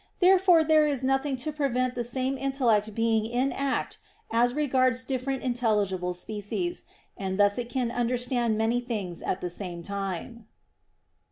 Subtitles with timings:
[0.19, 3.99] Therefore there is nothing to prevent the same intellect being in act
[4.31, 6.85] as regards different intelligible species,
[7.15, 10.47] and thus it can understand many things at the same time.